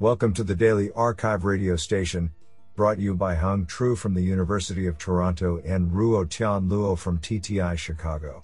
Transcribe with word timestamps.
Welcome 0.00 0.34
to 0.34 0.42
the 0.42 0.56
Daily 0.56 0.88
arXiv 0.88 1.44
radio 1.44 1.76
station, 1.76 2.32
brought 2.74 2.98
you 2.98 3.14
by 3.14 3.36
Hung 3.36 3.64
Tru 3.64 3.94
from 3.94 4.12
the 4.12 4.20
University 4.20 4.88
of 4.88 4.98
Toronto 4.98 5.62
and 5.64 5.88
Ruo 5.92 6.28
Tian 6.28 6.68
Luo 6.68 6.98
from 6.98 7.20
TTI 7.20 7.78
Chicago. 7.78 8.42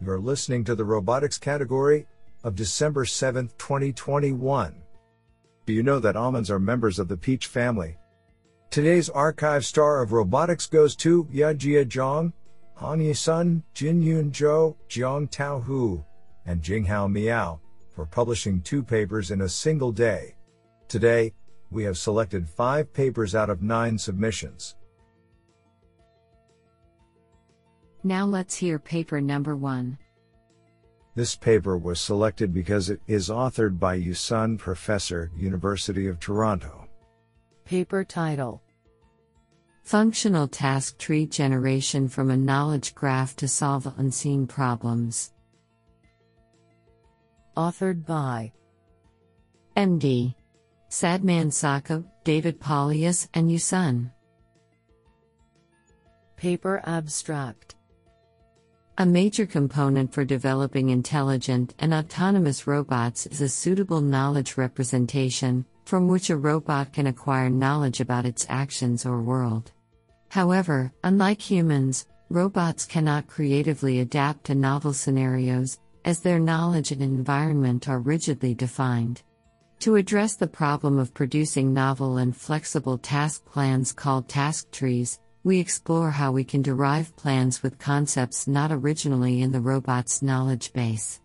You're 0.00 0.20
listening 0.20 0.62
to 0.64 0.76
the 0.76 0.84
robotics 0.84 1.36
category 1.36 2.06
of 2.44 2.54
December 2.54 3.04
7, 3.04 3.50
2021. 3.58 4.76
Do 5.66 5.72
you 5.72 5.82
know 5.82 5.98
that 5.98 6.14
almonds 6.14 6.48
are 6.48 6.60
members 6.60 7.00
of 7.00 7.08
the 7.08 7.16
peach 7.16 7.48
family? 7.48 7.98
Today's 8.70 9.10
arXiv 9.10 9.64
star 9.64 10.00
of 10.00 10.12
robotics 10.12 10.66
goes 10.66 10.94
to 10.96 11.24
Yajia 11.24 11.86
Zhang, 11.86 12.32
Hongyi 12.78 13.16
Sun, 13.16 13.64
Jin 13.74 14.00
Yun 14.00 14.30
Zhou, 14.30 14.76
Jiang 14.88 15.28
Tao 15.28 15.58
Hu, 15.58 16.04
and 16.46 16.62
Jinghao 16.62 17.10
Miao 17.10 17.60
for 17.90 18.06
publishing 18.06 18.60
two 18.60 18.84
papers 18.84 19.32
in 19.32 19.40
a 19.40 19.48
single 19.48 19.90
day. 19.90 20.33
Today, 20.94 21.34
we 21.72 21.82
have 21.82 21.98
selected 21.98 22.48
five 22.48 22.92
papers 22.92 23.34
out 23.34 23.50
of 23.50 23.64
nine 23.64 23.98
submissions. 23.98 24.76
Now 28.04 28.26
let's 28.26 28.54
hear 28.54 28.78
paper 28.78 29.20
number 29.20 29.56
one. 29.56 29.98
This 31.16 31.34
paper 31.34 31.76
was 31.76 32.00
selected 32.00 32.54
because 32.54 32.90
it 32.90 33.00
is 33.08 33.28
authored 33.28 33.80
by 33.80 33.94
Yu 33.94 34.14
Sun 34.14 34.56
Professor, 34.58 35.32
University 35.36 36.06
of 36.06 36.20
Toronto. 36.20 36.86
Paper 37.64 38.04
title 38.04 38.62
Functional 39.82 40.46
Task 40.46 40.96
Tree 40.98 41.26
Generation 41.26 42.06
from 42.06 42.30
a 42.30 42.36
Knowledge 42.36 42.94
Graph 42.94 43.34
to 43.34 43.48
Solve 43.48 43.92
Unseen 43.98 44.46
Problems. 44.46 45.32
Authored 47.56 48.06
by 48.06 48.52
MD 49.76 50.36
Sadman 50.94 51.48
Sakib, 51.50 52.04
David 52.22 52.60
Paulius, 52.60 53.26
and 53.34 53.50
Yu 53.50 53.58
Sun. 53.58 54.12
Paper 56.36 56.80
Abstract 56.86 57.74
A 58.98 59.04
major 59.04 59.44
component 59.44 60.12
for 60.12 60.24
developing 60.24 60.90
intelligent 60.90 61.74
and 61.80 61.92
autonomous 61.92 62.68
robots 62.68 63.26
is 63.26 63.40
a 63.40 63.48
suitable 63.48 64.00
knowledge 64.00 64.56
representation, 64.56 65.66
from 65.84 66.06
which 66.06 66.30
a 66.30 66.36
robot 66.36 66.92
can 66.92 67.08
acquire 67.08 67.50
knowledge 67.50 67.98
about 67.98 68.24
its 68.24 68.46
actions 68.48 69.04
or 69.04 69.20
world. 69.20 69.72
However, 70.28 70.92
unlike 71.02 71.40
humans, 71.40 72.06
robots 72.28 72.86
cannot 72.86 73.26
creatively 73.26 73.98
adapt 73.98 74.44
to 74.44 74.54
novel 74.54 74.92
scenarios, 74.92 75.80
as 76.04 76.20
their 76.20 76.38
knowledge 76.38 76.92
and 76.92 77.02
environment 77.02 77.88
are 77.88 77.98
rigidly 77.98 78.54
defined. 78.54 79.22
To 79.80 79.96
address 79.96 80.36
the 80.36 80.46
problem 80.46 80.98
of 80.98 81.12
producing 81.12 81.74
novel 81.74 82.16
and 82.16 82.34
flexible 82.34 82.96
task 82.96 83.44
plans 83.44 83.92
called 83.92 84.28
task 84.28 84.70
trees, 84.70 85.20
we 85.42 85.60
explore 85.60 86.10
how 86.10 86.32
we 86.32 86.42
can 86.42 86.62
derive 86.62 87.14
plans 87.16 87.62
with 87.62 87.78
concepts 87.78 88.48
not 88.48 88.72
originally 88.72 89.42
in 89.42 89.52
the 89.52 89.60
robot's 89.60 90.22
knowledge 90.22 90.72
base. 90.72 91.20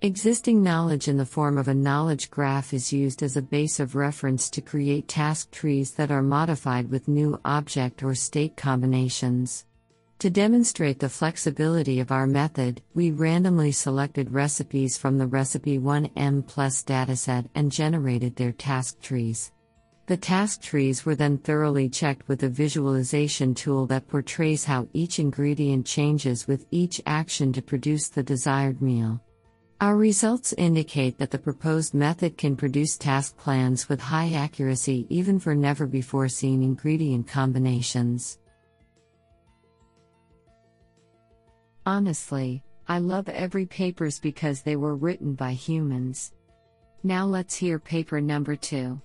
Existing 0.00 0.62
knowledge 0.62 1.08
in 1.08 1.16
the 1.16 1.26
form 1.26 1.58
of 1.58 1.68
a 1.68 1.74
knowledge 1.74 2.30
graph 2.30 2.72
is 2.72 2.92
used 2.92 3.22
as 3.22 3.36
a 3.36 3.42
base 3.42 3.80
of 3.80 3.94
reference 3.94 4.48
to 4.48 4.62
create 4.62 5.08
task 5.08 5.50
trees 5.50 5.90
that 5.92 6.10
are 6.10 6.22
modified 6.22 6.88
with 6.88 7.08
new 7.08 7.38
object 7.44 8.02
or 8.02 8.14
state 8.14 8.56
combinations. 8.56 9.66
To 10.20 10.30
demonstrate 10.30 10.98
the 10.98 11.08
flexibility 11.08 12.00
of 12.00 12.10
our 12.10 12.26
method, 12.26 12.82
we 12.92 13.12
randomly 13.12 13.70
selected 13.70 14.32
recipes 14.32 14.98
from 14.98 15.16
the 15.16 15.28
Recipe 15.28 15.78
1M 15.78 16.44
Plus 16.44 16.82
dataset 16.82 17.48
and 17.54 17.70
generated 17.70 18.34
their 18.34 18.50
task 18.50 19.00
trees. 19.00 19.52
The 20.06 20.16
task 20.16 20.60
trees 20.60 21.06
were 21.06 21.14
then 21.14 21.38
thoroughly 21.38 21.88
checked 21.88 22.26
with 22.26 22.42
a 22.42 22.48
visualization 22.48 23.54
tool 23.54 23.86
that 23.86 24.08
portrays 24.08 24.64
how 24.64 24.88
each 24.92 25.20
ingredient 25.20 25.86
changes 25.86 26.48
with 26.48 26.66
each 26.72 27.00
action 27.06 27.52
to 27.52 27.62
produce 27.62 28.08
the 28.08 28.24
desired 28.24 28.82
meal. 28.82 29.20
Our 29.80 29.96
results 29.96 30.52
indicate 30.54 31.18
that 31.18 31.30
the 31.30 31.38
proposed 31.38 31.94
method 31.94 32.36
can 32.36 32.56
produce 32.56 32.96
task 32.96 33.36
plans 33.36 33.88
with 33.88 34.00
high 34.00 34.32
accuracy 34.32 35.06
even 35.10 35.38
for 35.38 35.54
never 35.54 35.86
before 35.86 36.28
seen 36.28 36.64
ingredient 36.64 37.28
combinations. 37.28 38.38
Honestly, 41.88 42.62
I 42.86 42.98
love 42.98 43.30
every 43.30 43.64
papers 43.64 44.18
because 44.18 44.60
they 44.60 44.76
were 44.76 44.94
written 44.94 45.32
by 45.32 45.52
humans. 45.52 46.34
Now 47.02 47.24
let's 47.24 47.56
hear 47.56 47.78
paper 47.78 48.20
number 48.20 48.56
2. 48.56 49.00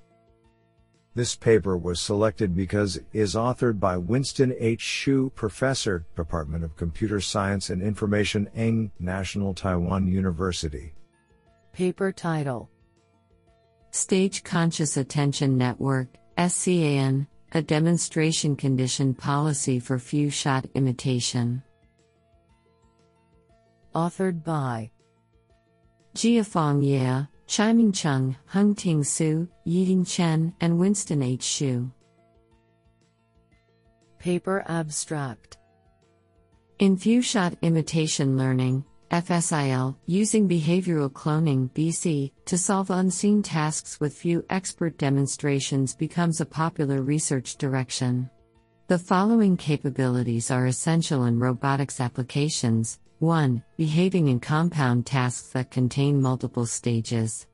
This 1.16 1.34
paper 1.34 1.78
was 1.78 2.02
selected 2.02 2.54
because 2.54 2.98
it 2.98 3.06
is 3.14 3.36
authored 3.36 3.80
by 3.80 3.96
Winston 3.96 4.54
H. 4.60 4.82
Hsu, 4.84 5.32
Professor, 5.34 6.06
Department 6.18 6.66
of 6.66 6.76
Computer 6.76 7.22
Science 7.22 7.70
and 7.70 7.82
Information, 7.82 8.50
Eng, 8.54 8.92
National 9.00 9.54
Taiwan 9.54 10.06
University. 10.06 10.94
Paper 11.72 12.12
title 12.12 12.70
Stage 13.92 14.44
Conscious 14.44 14.98
Attention 14.98 15.58
Network, 15.58 16.10
SCAN, 16.38 17.28
a 17.54 17.62
demonstration 17.62 18.58
condition 18.58 19.14
policy 19.14 19.80
for 19.80 19.98
few 19.98 20.30
shot 20.30 20.66
imitation 20.74 21.64
authored 23.94 24.44
by 24.44 24.90
Jia-Fong 26.16 26.81
Yeh, 26.81 27.26
Chiming 27.48 27.92
Chung, 27.92 28.36
Hung 28.46 28.76
Ting 28.76 29.04
Su, 29.04 29.48
Yi-Ting 29.66 30.06
Chen, 30.06 30.54
and 30.62 30.78
Winston 30.78 31.22
H. 31.22 31.44
Hsu. 31.44 31.92
Paper 34.20 34.64
Abstract 34.68 35.58
In 36.80 36.98
few 36.98 37.22
shot 37.22 37.56
imitation 37.62 38.38
learning, 38.38 38.86
FSIL, 39.12 39.96
using 40.08 40.50
behavioral 40.50 41.12
cloning 41.12 41.70
BC 41.72 42.32
to 42.46 42.58
solve 42.58 42.90
unseen 42.90 43.44
tasks 43.44 44.00
with 44.00 44.14
few 44.14 44.44
expert 44.50 44.98
demonstrations 44.98 45.96
becomes 45.96 46.42
a 46.42 46.46
popular 46.46 47.02
research 47.02 47.58
direction. 47.58 48.30
The 48.88 48.98
following 48.98 49.56
capabilities 49.56 50.50
are 50.52 50.66
essential 50.66 51.26
in 51.26 51.40
robotics 51.40 52.00
applications 52.00 53.00
1. 53.23 53.63
Behaving 53.78 54.28
in 54.28 54.38
compound 54.38 55.06
tasks 55.06 55.47
that 55.53 55.72
contain 55.72 56.22
multiple 56.22 56.66
stages. 56.66 57.47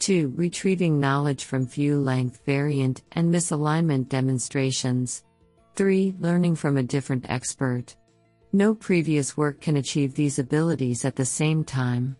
2. 0.00 0.32
Retrieving 0.34 0.98
knowledge 0.98 1.44
from 1.44 1.64
few 1.64 1.96
length 1.96 2.40
variant 2.44 3.02
and 3.12 3.32
misalignment 3.32 4.08
demonstrations. 4.08 5.22
3. 5.76 6.16
Learning 6.18 6.56
from 6.56 6.76
a 6.76 6.82
different 6.82 7.24
expert. 7.28 7.94
No 8.52 8.74
previous 8.74 9.36
work 9.36 9.60
can 9.60 9.76
achieve 9.76 10.12
these 10.16 10.40
abilities 10.40 11.04
at 11.04 11.14
the 11.14 11.24
same 11.24 11.62
time. 11.62 12.16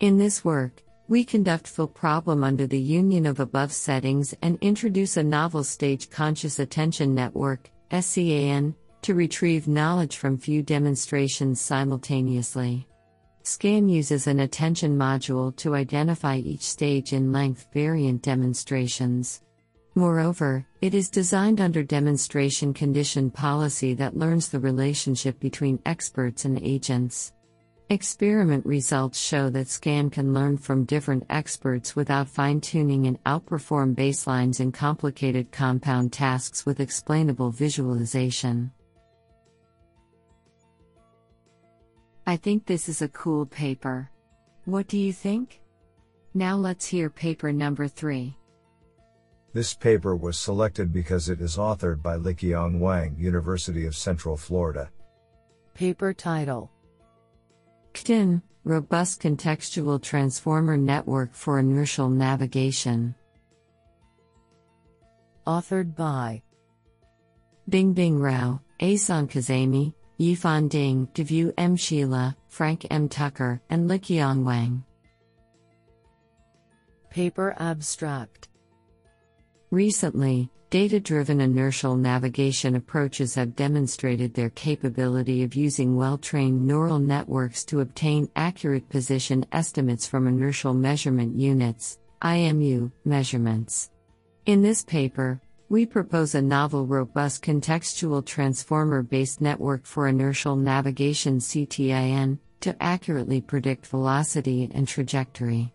In 0.00 0.18
this 0.18 0.44
work, 0.44 0.82
we 1.06 1.22
conduct 1.22 1.68
full 1.68 1.86
problem 1.86 2.42
under 2.42 2.66
the 2.66 2.80
union 2.80 3.26
of 3.26 3.38
above 3.38 3.72
settings 3.72 4.34
and 4.42 4.58
introduce 4.60 5.16
a 5.16 5.22
novel 5.22 5.62
stage 5.62 6.10
conscious 6.10 6.58
attention 6.58 7.14
network, 7.14 7.70
SCAN, 7.92 8.74
to 9.02 9.14
retrieve 9.14 9.68
knowledge 9.68 10.16
from 10.16 10.38
few 10.38 10.62
demonstrations 10.62 11.60
simultaneously. 11.60 12.86
SCAN 13.42 13.88
uses 13.88 14.26
an 14.26 14.40
attention 14.40 14.96
module 14.96 15.54
to 15.56 15.74
identify 15.74 16.36
each 16.36 16.62
stage 16.62 17.12
in 17.12 17.32
length 17.32 17.66
variant 17.72 18.22
demonstrations. 18.22 19.42
Moreover, 19.94 20.66
it 20.80 20.94
is 20.94 21.10
designed 21.10 21.60
under 21.60 21.82
demonstration 21.82 22.72
condition 22.72 23.30
policy 23.30 23.94
that 23.94 24.16
learns 24.16 24.48
the 24.48 24.60
relationship 24.60 25.40
between 25.40 25.80
experts 25.84 26.44
and 26.44 26.62
agents. 26.62 27.32
Experiment 27.88 28.64
results 28.64 29.18
show 29.18 29.50
that 29.50 29.68
SCAN 29.68 30.10
can 30.10 30.32
learn 30.32 30.56
from 30.56 30.84
different 30.84 31.24
experts 31.28 31.96
without 31.96 32.28
fine 32.28 32.60
tuning 32.60 33.08
and 33.08 33.22
outperform 33.24 33.96
baselines 33.96 34.60
in 34.60 34.70
complicated 34.70 35.50
compound 35.50 36.12
tasks 36.12 36.64
with 36.64 36.78
explainable 36.78 37.50
visualization. 37.50 38.70
I 42.30 42.36
think 42.36 42.64
this 42.64 42.88
is 42.88 43.02
a 43.02 43.08
cool 43.08 43.44
paper. 43.44 44.08
What 44.64 44.86
do 44.86 44.96
you 44.96 45.12
think? 45.12 45.60
Now 46.32 46.54
let's 46.54 46.86
hear 46.86 47.10
paper 47.10 47.52
number 47.52 47.88
3. 47.88 48.36
This 49.52 49.74
paper 49.74 50.14
was 50.14 50.38
selected 50.38 50.92
because 50.92 51.28
it 51.28 51.40
is 51.40 51.56
authored 51.56 52.02
by 52.04 52.18
Liqiang 52.18 52.78
Wang, 52.78 53.16
University 53.18 53.84
of 53.84 53.96
Central 53.96 54.36
Florida. 54.36 54.90
Paper 55.74 56.14
title 56.14 56.70
CTIN 57.94 58.42
Robust 58.62 59.20
Contextual 59.20 60.00
Transformer 60.00 60.76
Network 60.76 61.34
for 61.34 61.58
Inertial 61.58 62.08
Navigation. 62.08 63.12
Authored 65.48 65.96
by 65.96 66.42
Bingbing 67.68 68.20
Rao, 68.20 68.60
Ehsan 68.78 69.28
Kazemi, 69.28 69.94
Yifan 70.20 70.68
Ding, 70.68 71.08
Devu 71.14 71.50
M. 71.56 71.74
Shila, 71.76 72.36
Frank 72.46 72.86
M. 72.90 73.08
Tucker, 73.08 73.62
and 73.70 73.88
Liqiang 73.88 74.44
Wang. 74.44 74.84
Paper 77.08 77.56
Abstract 77.58 78.48
Recently, 79.70 80.50
data 80.68 81.00
driven 81.00 81.40
inertial 81.40 81.96
navigation 81.96 82.76
approaches 82.76 83.34
have 83.34 83.56
demonstrated 83.56 84.34
their 84.34 84.50
capability 84.50 85.42
of 85.42 85.54
using 85.54 85.96
well 85.96 86.18
trained 86.18 86.66
neural 86.66 86.98
networks 86.98 87.64
to 87.64 87.80
obtain 87.80 88.28
accurate 88.36 88.90
position 88.90 89.46
estimates 89.52 90.06
from 90.06 90.28
inertial 90.28 90.74
measurement 90.74 91.34
units 91.34 91.98
IMU, 92.20 92.92
measurements. 93.06 93.90
In 94.44 94.60
this 94.60 94.82
paper, 94.82 95.40
we 95.70 95.86
propose 95.86 96.34
a 96.34 96.42
novel 96.42 96.84
robust 96.84 97.44
contextual 97.44 98.26
transformer 98.26 99.04
based 99.04 99.40
network 99.40 99.86
for 99.86 100.08
inertial 100.08 100.56
navigation 100.56 101.38
CTIN 101.38 102.38
to 102.58 102.82
accurately 102.82 103.40
predict 103.40 103.86
velocity 103.86 104.68
and 104.74 104.88
trajectory. 104.88 105.72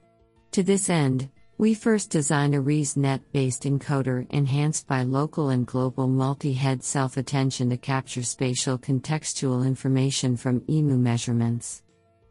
To 0.52 0.64
this 0.64 0.90
end, 0.90 1.30
we 1.58 1.74
first 1.74 2.10
design 2.10 2.54
a 2.54 2.62
ResNet 2.62 3.22
based 3.32 3.64
encoder 3.64 4.30
enhanced 4.32 4.86
by 4.86 5.04
local 5.04 5.48
and 5.48 5.66
global 5.66 6.08
multi 6.08 6.52
head 6.52 6.84
self 6.84 7.16
attention 7.16 7.70
to 7.70 7.78
capture 7.78 8.24
spatial 8.24 8.78
contextual 8.78 9.66
information 9.66 10.36
from 10.36 10.60
IMU 10.68 11.00
measurements. 11.00 11.84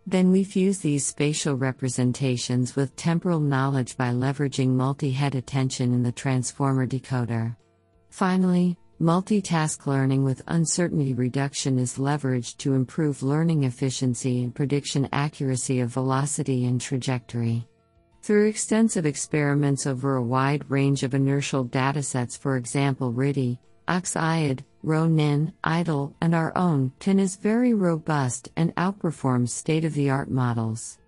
Then 0.06 0.30
we 0.30 0.44
fuse 0.44 0.78
these 0.78 1.06
spatial 1.06 1.54
representations 1.54 2.76
with 2.76 2.94
temporal 2.94 3.40
knowledge 3.40 3.96
by 3.96 4.10
leveraging 4.10 4.68
multi 4.68 5.10
head 5.10 5.34
attention 5.34 5.94
in 5.94 6.02
the 6.02 6.12
transformer 6.12 6.86
decoder. 6.86 7.56
Finally, 8.10 8.76
multitask 9.00 9.86
learning 9.86 10.22
with 10.22 10.42
uncertainty 10.48 11.14
reduction 11.14 11.78
is 11.78 11.96
leveraged 11.96 12.58
to 12.58 12.74
improve 12.74 13.22
learning 13.22 13.64
efficiency 13.64 14.44
and 14.44 14.54
prediction 14.54 15.08
accuracy 15.12 15.80
of 15.80 15.90
velocity 15.90 16.66
and 16.66 16.80
trajectory. 16.80 17.66
Through 18.22 18.48
extensive 18.48 19.06
experiments 19.06 19.86
over 19.86 20.16
a 20.16 20.22
wide 20.22 20.70
range 20.70 21.02
of 21.02 21.14
inertial 21.14 21.64
datasets, 21.64 22.38
for 22.38 22.56
example, 22.56 23.10
RIDI, 23.10 23.58
OxIOD, 23.88 24.64
RONIN, 24.82 25.52
IDOL, 25.64 26.14
and 26.20 26.34
our 26.34 26.56
own, 26.56 26.92
TIN 26.98 27.18
is 27.18 27.36
very 27.36 27.74
robust 27.74 28.48
and 28.56 28.74
outperforms 28.76 29.50
state 29.50 29.84
of 29.84 29.94
the 29.94 30.10
art 30.10 30.30
models. 30.30 30.98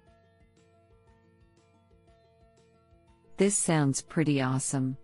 This 3.37 3.57
sounds 3.57 4.01
pretty 4.03 4.41
awesome. 4.41 4.97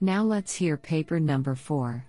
Now 0.00 0.22
let's 0.22 0.54
hear 0.54 0.76
paper 0.76 1.18
number 1.18 1.54
4. 1.54 2.04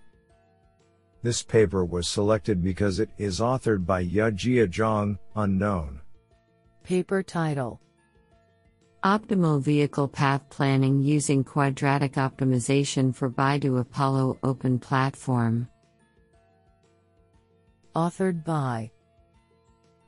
This 1.23 1.41
paper 1.41 1.83
was 1.83 2.07
selected 2.07 2.63
because 2.63 2.99
it 2.99 3.09
is 3.17 3.39
authored 3.39 3.85
by 3.85 4.05
Yajia 4.05 4.67
Zhang, 4.67 5.17
unknown. 5.35 6.01
Paper 6.83 7.23
title 7.23 7.81
Optimal 9.03 9.61
Vehicle 9.61 10.07
Path 10.07 10.49
Planning 10.49 11.01
Using 11.01 11.43
Quadratic 11.43 12.13
Optimization 12.13 13.13
for 13.13 13.29
Baidu 13.29 13.79
Apollo 13.79 14.39
Open 14.41 14.79
Platform. 14.79 15.69
Authored 17.95 18.43
by 18.43 18.89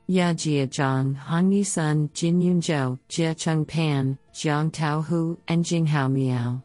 Yajia 0.08 0.66
Zhang, 0.66 1.16
Hongyi 1.16 1.64
Sun, 1.64 2.08
Jinyun 2.08 2.60
Zhou, 2.60 2.98
Jiacheng 3.08 3.66
Pan, 3.66 4.18
Jiang 4.34 4.72
Tao 4.72 5.02
Hu, 5.02 5.40
and 5.46 5.64
Jinghao 5.64 6.10
Miao. 6.10 6.60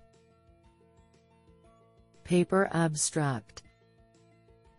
Paper 2.23 2.67
Abstract 2.73 3.61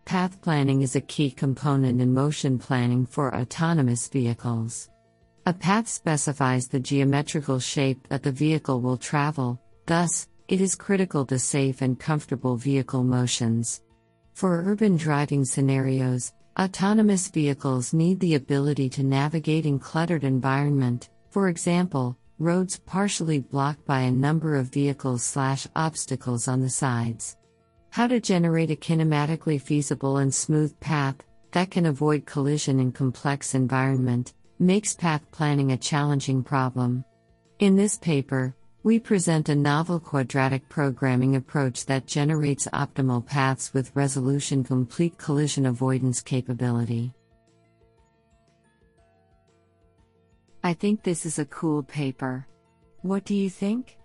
Path 0.03 0.41
planning 0.41 0.81
is 0.81 0.97
a 0.97 1.01
key 1.01 1.31
component 1.31 2.01
in 2.01 2.13
motion 2.13 2.59
planning 2.59 3.05
for 3.05 3.33
autonomous 3.33 4.09
vehicles. 4.09 4.89
A 5.47 5.53
path 5.53 5.87
specifies 5.87 6.67
the 6.67 6.77
geometrical 6.81 7.57
shape 7.57 8.09
that 8.09 8.21
the 8.21 8.33
vehicle 8.33 8.81
will 8.81 8.97
travel, 8.97 9.61
thus, 9.85 10.27
it 10.49 10.59
is 10.59 10.75
critical 10.75 11.25
to 11.25 11.39
safe 11.39 11.81
and 11.81 11.97
comfortable 11.97 12.57
vehicle 12.57 13.01
motions. 13.01 13.81
For 14.33 14.61
urban 14.65 14.97
driving 14.97 15.45
scenarios, 15.45 16.33
autonomous 16.59 17.29
vehicles 17.29 17.93
need 17.93 18.19
the 18.19 18.35
ability 18.35 18.89
to 18.89 19.03
navigate 19.03 19.65
in 19.65 19.79
cluttered 19.79 20.25
environment, 20.25 21.11
for 21.29 21.47
example, 21.47 22.17
roads 22.39 22.77
partially 22.85 23.39
blocked 23.39 23.85
by 23.85 24.01
a 24.01 24.11
number 24.11 24.57
of 24.57 24.67
vehicles 24.67 25.23
slash 25.23 25.65
obstacles 25.77 26.49
on 26.49 26.59
the 26.59 26.69
sides. 26.69 27.37
How 27.91 28.07
to 28.07 28.19
generate 28.19 28.71
a 28.71 28.75
kinematically 28.75 29.61
feasible 29.61 30.17
and 30.17 30.35
smooth 30.35 30.77
path 30.81 31.15
that 31.53 31.71
can 31.71 31.85
avoid 31.85 32.25
collision 32.25 32.81
in 32.81 32.91
complex 32.91 33.55
environment 33.55 34.33
makes 34.59 34.93
path 34.93 35.21
planning 35.31 35.71
a 35.71 35.77
challenging 35.77 36.43
problem. 36.43 37.03
In 37.59 37.75
this 37.75 37.97
paper, 37.97 38.55
we 38.83 38.99
present 38.99 39.49
a 39.49 39.55
novel 39.55 39.99
quadratic 39.99 40.69
programming 40.69 41.35
approach 41.35 41.85
that 41.87 42.07
generates 42.07 42.69
optimal 42.73 43.25
paths 43.25 43.73
with 43.73 43.95
resolution 43.95 44.63
complete 44.63 45.17
collision 45.17 45.65
avoidance 45.65 46.21
capability. 46.21 47.13
I 50.63 50.73
think 50.73 51.03
this 51.03 51.25
is 51.25 51.37
a 51.37 51.45
cool 51.45 51.83
paper. 51.83 52.47
What 53.01 53.25
do 53.25 53.35
you 53.35 53.49
think? 53.49 53.97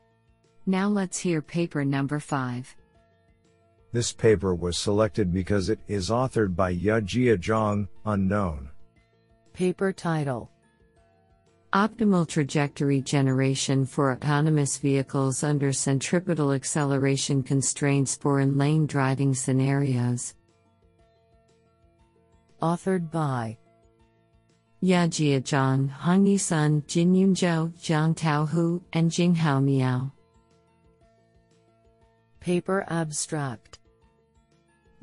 Now 0.66 0.88
let's 0.88 1.19
hear 1.19 1.40
paper 1.40 1.84
number 1.84 2.19
5. 2.19 2.75
This 3.93 4.12
paper 4.12 4.52
was 4.52 4.76
selected 4.76 5.32
because 5.32 5.69
it 5.69 5.78
is 5.87 6.10
authored 6.10 6.56
by 6.56 6.75
Yajia 6.75 7.37
Zhang, 7.38 7.87
unknown. 8.05 8.71
Paper 9.52 9.93
title 9.93 10.50
Optimal 11.75 12.26
trajectory 12.26 13.02
generation 13.02 13.84
for 13.84 14.12
autonomous 14.12 14.78
vehicles 14.78 15.43
under 15.43 15.72
centripetal 15.72 16.52
acceleration 16.52 17.43
constraints 17.43 18.16
for 18.16 18.40
in 18.40 18.56
lane 18.56 18.87
driving 18.87 19.34
scenarios. 19.34 20.34
Authored 22.62 23.10
by 23.10 23.58
Yajia 24.82 25.43
Zhang, 25.43 25.94
Hongyi 25.98 26.40
Sun, 26.40 26.82
Jinyun 26.82 27.34
Zhou, 27.34 27.72
Jiang 27.78 28.16
Tao 28.16 28.46
Hu, 28.46 28.82
and 28.93 29.10
Jinghao 29.10 29.62
Miao. 29.62 30.12
Paper 32.40 32.84
Abstract 32.88 33.78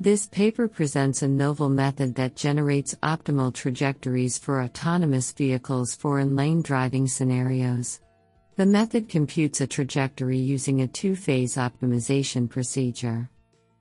this 0.00 0.26
paper 0.26 0.66
presents 0.66 1.20
a 1.20 1.28
novel 1.28 1.68
method 1.68 2.14
that 2.14 2.34
generates 2.34 2.94
optimal 3.02 3.52
trajectories 3.52 4.38
for 4.38 4.62
autonomous 4.62 5.30
vehicles 5.32 5.94
for 5.94 6.20
in 6.20 6.34
lane 6.34 6.62
driving 6.62 7.06
scenarios. 7.06 8.00
The 8.56 8.64
method 8.64 9.10
computes 9.10 9.60
a 9.60 9.66
trajectory 9.66 10.38
using 10.38 10.80
a 10.80 10.88
two 10.88 11.14
phase 11.14 11.56
optimization 11.56 12.48
procedure. 12.48 13.28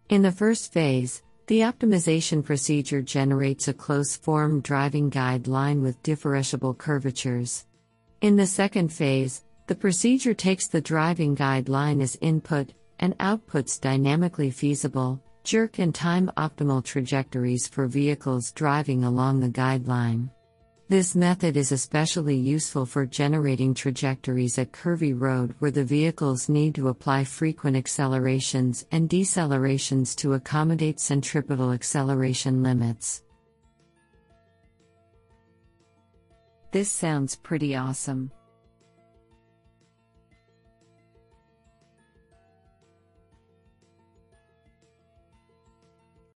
In 0.10 0.22
the 0.22 0.32
first 0.34 0.74
phase, 0.74 1.24
the 1.48 1.62
optimization 1.62 2.44
procedure 2.44 3.02
generates 3.02 3.70
a 3.70 3.74
close 3.74 4.18
form 4.18 4.60
driving 4.60 5.10
guideline 5.10 5.82
with 5.82 6.04
differentiable 6.04 6.78
curvatures. 6.78 7.66
In 8.20 8.36
the 8.36 8.46
second 8.46 8.92
phase, 8.92 9.46
the 9.68 9.76
procedure 9.76 10.34
takes 10.34 10.68
the 10.68 10.82
driving 10.82 11.34
guideline 11.34 12.02
as 12.02 12.18
input 12.20 12.74
and 13.00 13.18
outputs 13.20 13.80
dynamically 13.80 14.52
feasible, 14.52 15.24
jerk 15.50 15.80
and 15.80 15.96
time 15.96 16.30
optimal 16.38 16.84
trajectories 16.84 17.68
for 17.68 17.88
vehicles 17.88 18.52
driving 18.52 19.04
along 19.04 19.40
the 19.40 19.50
guideline. 19.50 20.30
This 20.90 21.16
method 21.16 21.58
is 21.58 21.72
especially 21.72 22.36
useful 22.36 22.86
for 22.86 23.08
generating 23.08 23.74
trajectories 23.74 24.60
at 24.60 24.72
curvy 24.72 25.20
road 25.20 25.56
where 25.58 25.72
the 25.72 25.84
vehicles 25.84 26.50
need 26.50 26.76
to 26.76 26.90
apply 26.90 27.24
frequent 27.24 27.76
accelerations 27.76 28.86
and 28.92 29.10
decelerations 29.10 30.16
to 30.18 30.34
accommodate 30.34 31.00
centripetal 31.00 31.72
acceleration 31.72 32.62
limits. 32.62 33.24
This 36.72 36.92
sounds 36.92 37.36
pretty 37.36 37.76
awesome. 37.76 38.32